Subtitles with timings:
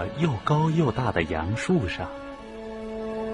[0.00, 2.08] 棵又高又大的杨树上，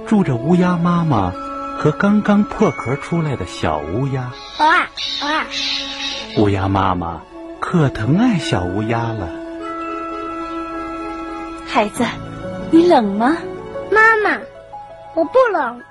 [0.07, 1.33] 住着乌鸦妈妈
[1.79, 4.33] 和刚刚破壳出来的小乌鸦。
[4.59, 4.89] 哇
[5.23, 5.47] 哇！
[6.39, 7.23] 乌鸦妈妈
[7.61, 9.29] 可疼爱小乌鸦了。
[11.67, 12.05] 孩子，
[12.71, 13.37] 你冷吗？
[13.91, 14.41] 妈妈，
[15.15, 15.83] 我不冷。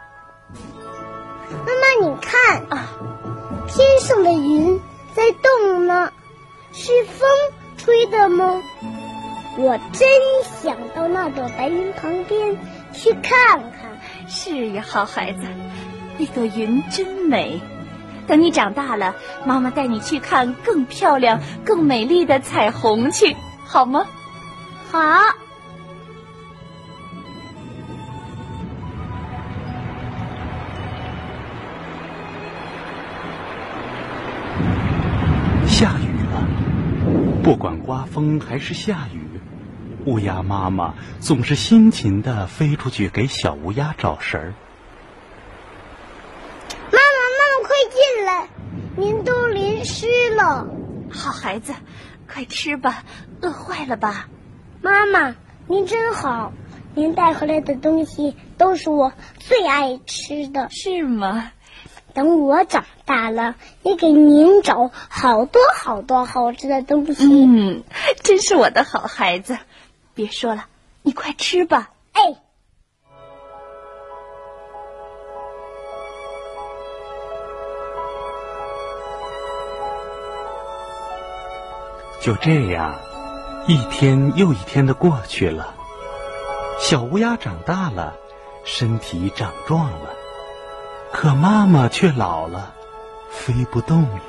[1.49, 2.87] 妈妈，你看啊，
[3.67, 4.79] 天上的云
[5.13, 6.11] 在动呢，
[6.73, 7.27] 是风
[7.77, 8.61] 吹的吗？
[9.57, 10.07] 我真
[10.61, 12.57] 想到那朵白云旁边
[12.91, 13.97] 去看看。
[14.27, 15.41] 是呀，好孩子，
[16.17, 17.61] 那朵云真美。
[18.27, 19.15] 等你长大了，
[19.45, 24.07] 妈妈带你去看更漂亮、更美丽的彩虹去，好吗？
[24.91, 24.99] 好。
[35.67, 36.47] 下雨了，
[37.43, 39.34] 不管刮风还是下雨，
[40.05, 44.53] 乌鸦妈妈总是辛勤的飞出去给小乌鸦找食儿。
[46.91, 48.47] 妈妈，妈妈，快进来，
[48.95, 50.67] 您都淋湿了。
[51.11, 51.73] 好孩子，
[52.31, 53.03] 快吃吧，
[53.41, 54.27] 饿坏了吧？
[54.81, 55.35] 妈妈，
[55.67, 56.53] 您真好，
[56.93, 60.69] 您带回来的东西都是我最爱吃的。
[60.69, 61.51] 是吗？
[62.13, 67.25] 等我长大了，也给您找好多好多好吃的东西。
[67.45, 67.83] 嗯，
[68.23, 69.57] 真是我的好孩子。
[70.15, 70.65] 别说了，
[71.01, 71.91] 你快吃吧。
[72.13, 72.21] 哎，
[82.21, 82.95] 就这样，
[83.67, 85.75] 一天又一天的过去了。
[86.79, 88.15] 小乌鸦长大了，
[88.63, 90.15] 身体长壮了，
[91.11, 92.73] 可妈妈却老了，
[93.29, 94.21] 飞不动了。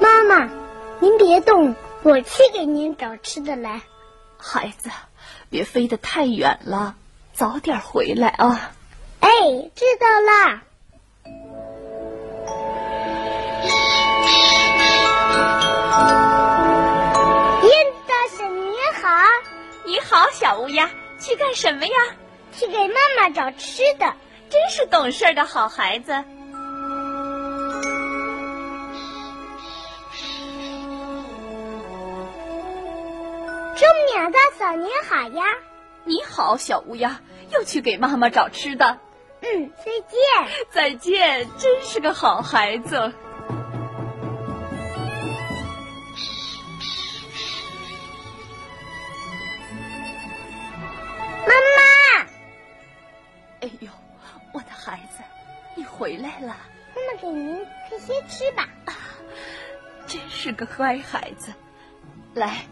[0.00, 0.50] 妈妈，
[0.98, 3.80] 您别动，我去给您找吃的来。
[4.38, 4.88] 孩子，
[5.50, 6.94] 别飞得太远了，
[7.34, 8.70] 早点回来啊！
[9.20, 9.28] 哎，
[9.74, 10.62] 知道啦。
[17.62, 19.08] 燕子大婶你好，
[19.84, 20.88] 你好，小乌鸦，
[21.20, 21.92] 去干什么呀？
[22.52, 24.14] 去给妈妈找吃的。
[24.50, 26.24] 真是懂事的好孩子。
[33.78, 35.44] 钟鸟大嫂您好呀，
[36.02, 37.20] 你好，小乌鸦，
[37.52, 38.98] 又去给妈妈找吃的。
[39.40, 40.18] 嗯，再见。
[40.72, 42.98] 再见，真是个好孩子。
[51.46, 52.26] 妈妈，
[53.60, 53.88] 哎呦，
[54.52, 55.22] 我的孩子，
[55.76, 56.56] 你回来了。
[56.96, 58.68] 妈妈给您快些吃吧。
[58.86, 58.92] 啊
[60.08, 61.52] 真是个乖孩子，
[62.34, 62.66] 来，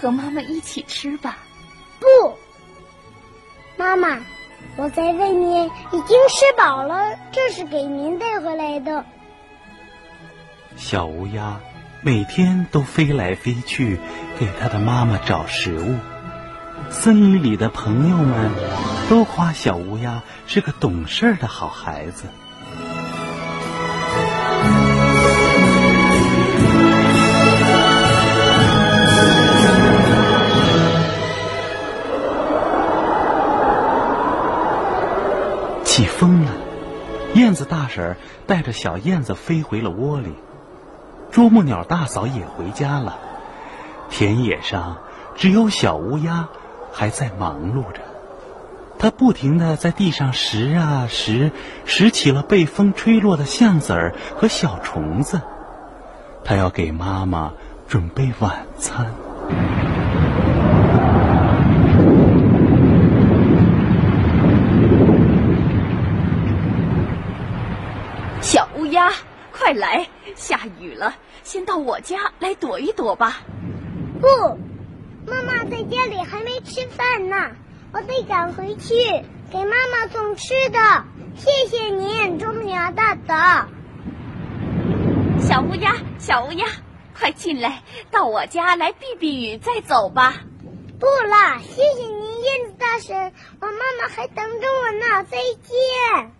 [0.00, 1.38] 和妈妈一起吃吧。
[1.98, 2.06] 不，
[3.76, 4.20] 妈妈，
[4.76, 9.04] 我在外面已经吃饱了，这是给您带回来的。
[10.76, 11.60] 小乌鸦
[12.02, 13.98] 每天都飞来飞去，
[14.38, 15.96] 给它的妈妈找食物。
[16.90, 18.52] 森林里的朋友们
[19.10, 22.28] 都夸小乌鸦是个懂事的好孩子。
[35.98, 36.52] 起风了，
[37.34, 38.16] 燕子大婶
[38.46, 40.32] 带着小燕子飞回了窝里，
[41.32, 43.18] 啄木鸟大嫂也回家了。
[44.08, 44.98] 田野上
[45.34, 46.50] 只有小乌鸦
[46.92, 48.02] 还在忙碌着，
[49.00, 51.50] 它不停的在地上拾啊拾，
[51.84, 55.40] 拾起了被风吹落的橡子儿和小虫子，
[56.44, 57.54] 它要给妈妈
[57.88, 59.12] 准备晚餐。
[68.40, 69.10] 小乌鸦，
[69.52, 70.08] 快来！
[70.34, 73.40] 下雨了，先到我家来躲一躲吧。
[74.20, 74.26] 不，
[75.26, 77.52] 妈妈在家里还没吃饭呢，
[77.92, 78.94] 我得赶回去
[79.50, 80.78] 给妈妈送吃的。
[81.36, 83.68] 谢谢您，啄木鸟大嫂。
[85.40, 86.66] 小乌鸦，小乌鸦，
[87.18, 90.34] 快进来，到我家来避避雨，再走吧。
[90.98, 95.24] 不了，谢谢您，燕子大婶，我妈妈还等着我呢。
[95.30, 96.37] 再见。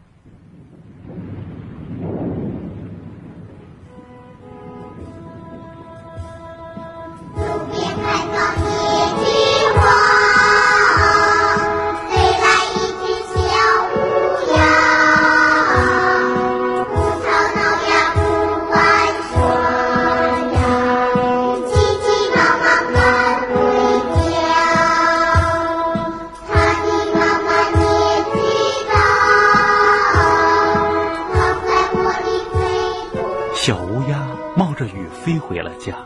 [35.49, 35.97] 回了家，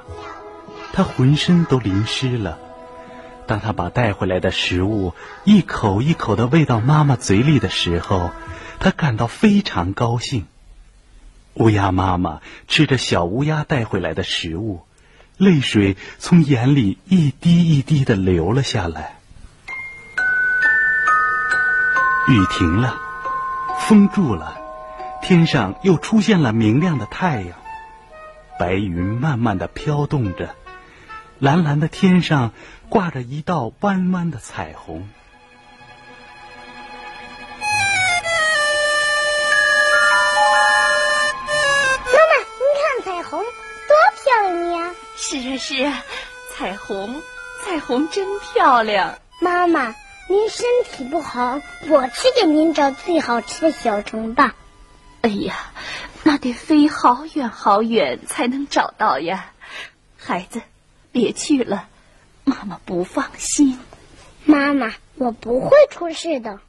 [0.93, 2.59] 他浑身都淋湿了。
[3.45, 8.31] 当他把带回来的食物一口一口的喂到妈妈嘴里的时候，
[8.79, 10.47] 他感到非常高兴。
[11.55, 14.83] 乌鸦妈妈吃着小乌鸦带回来的食物，
[15.37, 19.19] 泪水从眼里一滴一滴的流了下来。
[22.29, 23.01] 雨停了，
[23.81, 24.57] 风住了，
[25.21, 27.59] 天上又出现了明亮的太阳，
[28.63, 30.55] 白云慢慢的飘动着，
[31.41, 32.53] 蓝蓝的天上
[32.89, 35.09] 挂着一道弯弯的彩虹。
[42.07, 44.95] 妈妈，你看彩虹多漂亮呀！
[45.17, 46.05] 是啊是啊，
[46.55, 47.21] 彩虹，
[47.65, 49.19] 彩虹真漂亮。
[49.41, 49.93] 妈妈，
[50.29, 54.55] 您身体不好，我去给您找最好吃的小虫吧。
[55.23, 55.57] 哎呀，
[56.25, 59.51] 那得飞好远好远才能找到呀！
[60.17, 60.63] 孩子，
[61.11, 61.89] 别去了，
[62.45, 63.79] 妈妈不放心。
[64.45, 66.61] 妈妈，我不会出事的。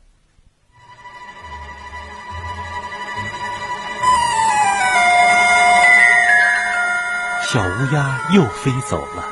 [7.46, 9.24] 小乌鸦又飞走了，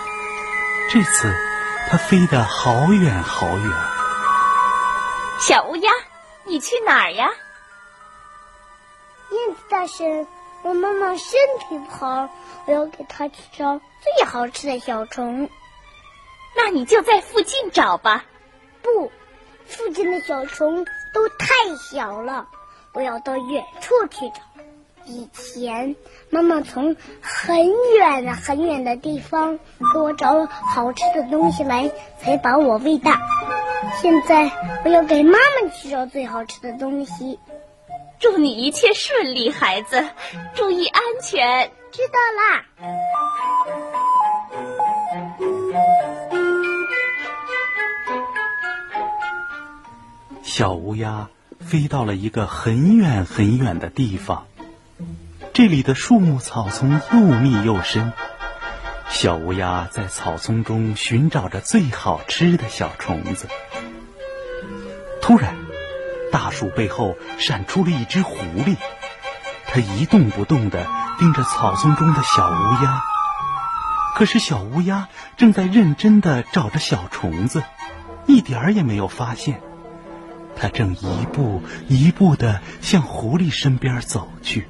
[0.91, 1.35] 这次
[1.89, 3.71] 它飞得好远好远。
[5.39, 5.89] 小乌鸦，
[6.45, 7.29] 你去哪儿呀？
[9.31, 10.27] 燕子大婶，
[10.61, 12.29] 我妈妈身体不好，
[12.65, 15.49] 我要给她去找最好吃的小虫。
[16.55, 18.25] 那你就在附近找吧。
[18.81, 19.11] 不，
[19.65, 21.47] 附近的小虫都太
[21.77, 22.47] 小了，
[22.93, 24.41] 我要到远处去找。
[25.05, 25.95] 以前
[26.29, 29.57] 妈妈从很远的很远的地方
[29.93, 31.89] 给我找好吃的东西来，
[32.19, 33.19] 才把我喂大。
[33.99, 34.51] 现在
[34.85, 37.39] 我要给妈妈去找最好吃的东西。
[38.21, 40.07] 祝你一切顺利，孩子，
[40.53, 41.71] 注意安全。
[41.91, 42.63] 知道啦。
[50.43, 51.29] 小乌鸦
[51.59, 54.45] 飞到了一个很远很远的地方，
[55.51, 58.13] 这里的树木草丛又密又深。
[59.09, 63.47] 小乌鸦在草丛中寻找着最好吃的小虫子。
[65.21, 65.55] 突然，
[66.51, 68.75] 树背后闪出了一只狐狸，
[69.65, 70.85] 它一动不动的
[71.17, 73.01] 盯着草丛中的小乌鸦。
[74.13, 75.07] 可是小乌鸦
[75.37, 77.63] 正在认真的找着小虫子，
[78.27, 79.61] 一点儿也没有发现。
[80.55, 84.67] 它正一步一步的向狐狸身边走去。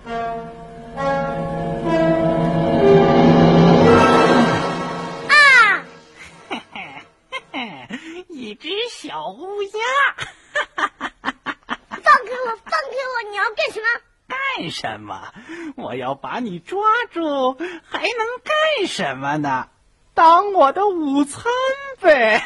[15.91, 16.79] 我要把你抓
[17.11, 17.51] 住，
[17.83, 18.07] 还能
[18.45, 19.67] 干什么呢？
[20.13, 21.51] 当我的午餐
[21.99, 22.41] 呗！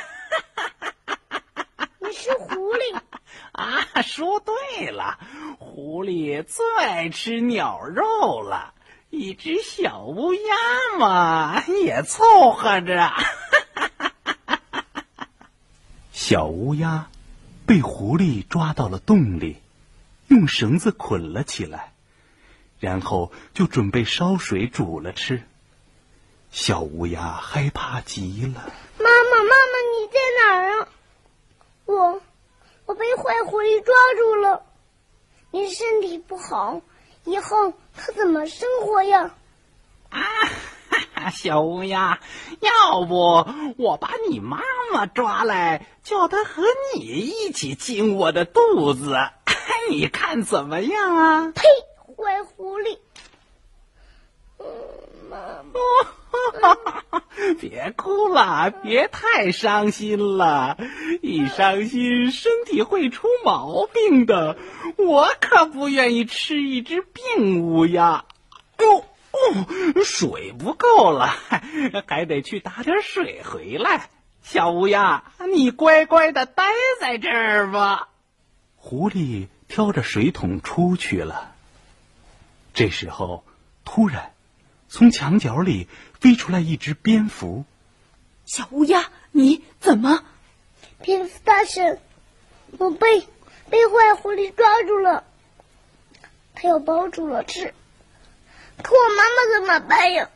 [2.02, 3.00] 你是狐狸。
[3.54, 5.20] 啊，说对了，
[5.60, 8.74] 狐狸最爱吃鸟肉了。
[9.12, 13.12] 一只小乌鸦嘛，也凑合着。
[16.12, 17.10] 小乌鸦
[17.68, 19.58] 被狐狸抓到了洞里，
[20.30, 21.94] 用绳子捆了起来，
[22.80, 25.44] 然后就准备烧水煮了吃。
[26.52, 28.72] 小乌鸦害怕极了。
[28.98, 30.88] 妈妈，妈妈，你在哪儿啊？
[31.86, 32.22] 我，
[32.86, 34.64] 我被坏狐狸抓住了。
[35.52, 36.82] 你身体不好，
[37.26, 39.36] 以后可怎么生活呀？
[40.10, 40.22] 啊，
[40.90, 42.20] 哈哈，小乌鸦，
[42.62, 43.46] 要不
[43.78, 44.62] 我把你妈
[44.94, 46.64] 妈抓来，叫她和
[46.96, 49.16] 你一起进我的肚子，
[49.90, 51.52] 你看怎么样啊？
[51.54, 51.64] 呸！
[52.26, 52.98] 坏狐狸。
[54.58, 54.66] 嗯，
[55.30, 55.80] 妈妈。
[57.62, 60.78] 别哭了，别太伤心了，
[61.22, 64.58] 一伤心身体会出毛病的。
[64.98, 68.26] 我可不愿意吃一只病乌鸦。
[68.80, 71.28] 哦哦，水不够了，
[72.08, 74.10] 还得去打点水回来。
[74.42, 76.66] 小乌鸦，你乖乖的待
[77.00, 78.10] 在这儿吧。
[78.76, 81.55] 狐狸挑着水桶出去了。
[82.76, 83.46] 这时候，
[83.86, 84.34] 突然，
[84.90, 85.88] 从墙角里
[86.20, 87.64] 飞出来一只蝙蝠。
[88.46, 90.26] 小乌鸦，你怎么？
[91.02, 92.02] 蝙蝠大婶，
[92.78, 93.22] 我被
[93.70, 95.24] 被坏狐狸抓住了，
[96.54, 97.74] 它要把我煮了吃。
[98.84, 100.30] 可我妈妈怎么办呀？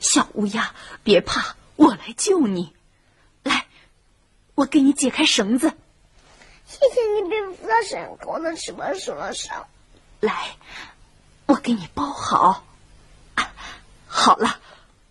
[0.00, 0.74] 小乌鸦，
[1.04, 2.74] 别怕，我来救你。
[3.44, 3.66] 来，
[4.56, 5.72] 我给你解开绳子。
[6.66, 9.68] 谢谢你，蝙蝠大婶，可我的翅膀受了伤。
[10.18, 10.56] 来，
[11.50, 12.64] 我给你包好。
[13.34, 13.52] 啊，
[14.06, 14.60] 好了，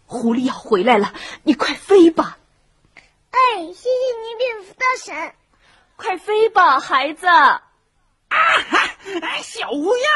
[0.05, 2.37] 狐狸要回来了，你快飞吧！
[3.31, 5.35] 哎，谢谢你，蝙蝠大婶。
[5.97, 7.27] 快飞吧，孩子！
[7.27, 7.61] 啊
[8.29, 8.87] 哈！
[9.41, 10.09] 小乌鸦，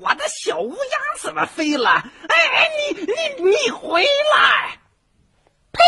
[0.00, 1.90] 我的小乌鸦怎么飞了？
[1.90, 4.78] 哎哎，你你你回来！
[5.70, 5.82] 呸！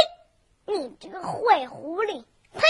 [0.67, 2.23] 你这个坏狐狸！
[2.53, 2.61] 呸！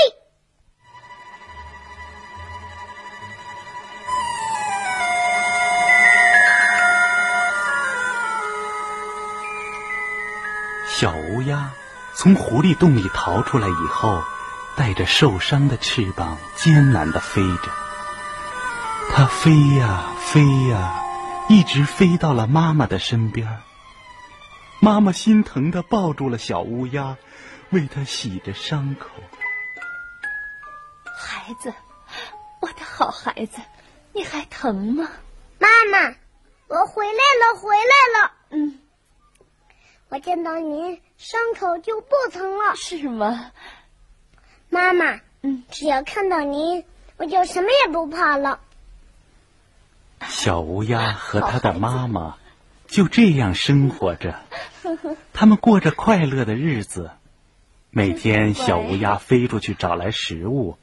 [10.97, 11.73] 小乌鸦
[12.15, 14.23] 从狐狸洞里逃出来以后，
[14.77, 17.73] 带着受伤的翅膀，艰难地飞着。
[19.11, 21.03] 它飞呀飞呀，
[21.49, 23.59] 一直飞到了妈妈的身边。
[24.79, 27.17] 妈妈心疼地抱住了小乌鸦，
[27.71, 29.09] 为它洗着伤口。
[31.17, 31.75] 孩子，
[32.61, 33.59] 我的好孩子，
[34.13, 35.09] 你还疼吗？
[35.59, 36.15] 妈妈，
[36.69, 38.33] 我回来了，回来了。
[38.51, 38.79] 嗯，
[40.15, 42.77] 我见到您，伤口就不疼了。
[42.77, 43.51] 是吗？
[44.69, 46.85] 妈妈，嗯，只要看到您，
[47.17, 48.61] 我就什么也不怕了。
[50.25, 52.37] 小乌鸦和它的妈妈
[52.87, 54.39] 就这样生活着，
[55.35, 57.11] 他们过着快乐的日子。
[57.91, 60.79] 每天，小乌鸦飞出去找来食物，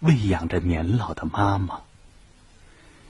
[0.00, 1.80] 喂养着年老的妈妈。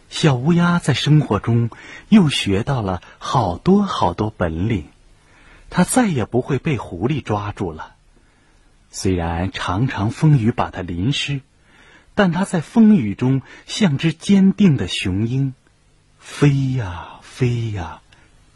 [0.08, 1.70] 小乌鸦在生活中
[2.10, 4.88] 又学到了好多好多本领，
[5.70, 7.94] 它再也不会被狐狸抓住了。
[8.90, 11.40] 虽然常常风雨把它淋湿，
[12.14, 15.54] 但它在风雨中像只坚定的雄鹰。
[16.18, 18.00] 飞呀飞呀，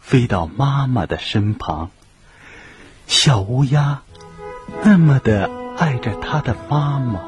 [0.00, 1.90] 飞到妈妈的身旁。
[3.06, 4.02] 小乌鸦
[4.84, 7.27] 那么的爱着它的妈妈。